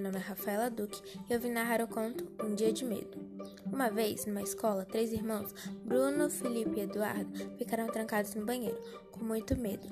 [0.00, 3.18] nome é Rafaela Duque e eu vim narrar o conto Um Dia de Medo.
[3.64, 5.54] Uma vez, numa escola, três irmãos,
[5.84, 8.78] Bruno, Felipe e Eduardo, ficaram trancados no banheiro,
[9.12, 9.88] com muito medo.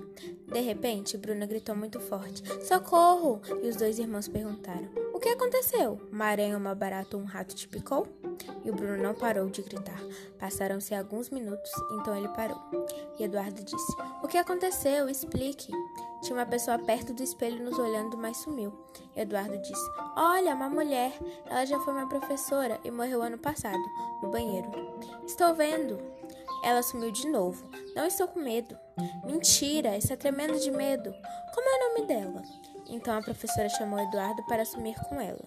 [0.49, 3.41] De repente, Bruno gritou muito forte: Socorro!
[3.63, 6.01] E os dois irmãos perguntaram: que aconteceu?
[6.11, 8.09] Uma aranha, uma barata um rato te picou?
[8.65, 10.01] E o Bruno não parou de gritar.
[10.39, 12.59] Passaram-se alguns minutos, então ele parou.
[13.19, 15.09] E Eduardo disse: O que aconteceu?
[15.09, 15.71] Explique.
[16.23, 18.73] Tinha uma pessoa perto do espelho nos olhando, mas sumiu.
[19.15, 21.13] Eduardo disse: Olha, uma mulher.
[21.47, 23.83] Ela já foi minha professora e morreu ano passado,
[24.23, 24.71] no banheiro.
[25.27, 25.99] Estou vendo.
[26.65, 27.69] Ela sumiu de novo.
[27.95, 28.77] Não estou com medo.
[29.25, 31.13] Mentira, está tremendo de medo.
[31.55, 32.43] Como é o nome dela?
[32.91, 35.45] Então a professora chamou Eduardo para sumir com ela.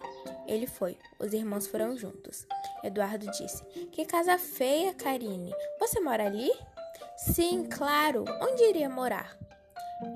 [0.48, 0.98] Ele foi.
[1.20, 2.46] Os irmãos foram juntos.
[2.84, 5.54] Eduardo disse: Que casa feia, Karine.
[5.80, 6.52] Você mora ali?
[7.18, 8.26] Sim, claro.
[8.42, 9.38] Onde iria morar?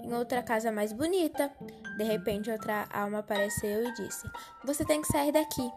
[0.04, 1.52] em outra casa mais bonita.
[1.98, 4.28] De repente, outra alma apareceu e disse:
[4.64, 5.72] Você tem que sair daqui.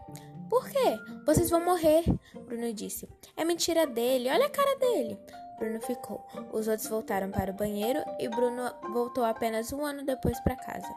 [0.48, 0.98] Por quê?
[1.24, 2.04] Vocês vão morrer.
[2.46, 5.18] Bruno disse: É mentira dele, olha a cara dele.
[5.60, 6.26] Bruno ficou.
[6.54, 8.62] Os outros voltaram para o banheiro e Bruno
[8.94, 10.88] voltou apenas um ano depois para casa.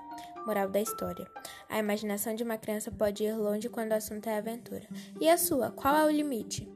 [0.47, 1.27] Moral da história:
[1.69, 4.87] A imaginação de uma criança pode ir longe quando o assunto é aventura.
[5.19, 5.69] E a sua?
[5.69, 6.71] Qual é o limite?